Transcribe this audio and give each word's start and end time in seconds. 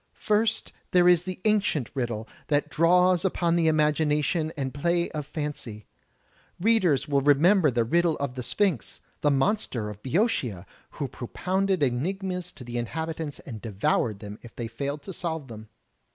First 0.17 0.73
there 0.89 1.07
is 1.07 1.21
the 1.21 1.39
ancient 1.45 1.91
Riddle, 1.93 2.27
that 2.47 2.69
draws 2.71 3.23
upon 3.23 3.55
the 3.55 3.67
imagination 3.67 4.51
and 4.57 4.73
play 4.73 5.11
of 5.11 5.27
fancy. 5.27 5.85
Readers 6.59 7.07
will 7.07 7.21
remember 7.21 7.69
the 7.69 7.83
riddle 7.83 8.17
of 8.17 8.33
the 8.33 8.41
Sphinx, 8.41 8.99
the 9.21 9.29
monster 9.29 9.91
of 9.91 10.01
Boeotia, 10.01 10.65
who 10.93 11.07
propoxmded 11.07 11.67
THE 11.67 11.73
ETERNAL 11.73 11.77
CURIOUS 11.77 11.99
7 11.99 11.99
enigmas 12.31 12.51
to 12.53 12.63
the 12.63 12.77
inhabitants 12.79 13.39
and 13.41 13.61
devoured 13.61 14.19
them 14.21 14.39
if 14.41 14.55
they 14.55 14.67
failed 14.67 15.03
to 15.03 15.13
solve 15.13 15.49
them. 15.49 15.69